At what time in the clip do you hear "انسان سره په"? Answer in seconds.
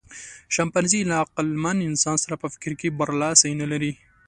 1.89-2.47